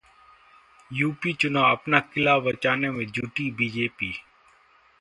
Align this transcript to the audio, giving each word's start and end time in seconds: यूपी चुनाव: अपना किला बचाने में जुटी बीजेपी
यूपी 0.91 1.33
चुनाव: 1.33 1.71
अपना 1.71 1.99
किला 2.13 2.37
बचाने 2.39 2.89
में 2.91 3.05
जुटी 3.07 3.49
बीजेपी 3.51 4.13